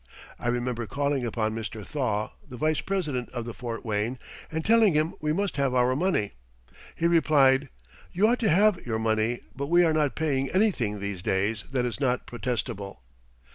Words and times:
I 0.39 0.47
remember 0.47 0.87
calling 0.87 1.27
upon 1.27 1.53
Mr. 1.53 1.85
Thaw, 1.85 2.31
the 2.49 2.57
vice 2.57 2.81
president 2.81 3.29
of 3.33 3.45
the 3.45 3.53
Fort 3.53 3.85
Wayne, 3.85 4.17
and 4.51 4.65
telling 4.65 4.95
him 4.95 5.13
we 5.21 5.31
must 5.31 5.57
have 5.57 5.75
our 5.75 5.95
money. 5.95 6.31
He 6.95 7.05
replied: 7.05 7.69
"You 8.11 8.27
ought 8.27 8.39
to 8.39 8.49
have 8.49 8.83
your 8.83 8.97
money, 8.97 9.41
but 9.55 9.67
we 9.67 9.83
are 9.83 9.93
not 9.93 10.15
paying 10.15 10.49
anything 10.49 10.99
these 10.99 11.21
days 11.21 11.65
that 11.71 11.85
is 11.85 11.99
not 11.99 12.25
protestable." 12.25 13.01